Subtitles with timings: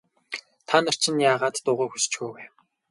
[0.67, 2.43] Та нар чинь яагаад дуугүй хөшчихөө вэ?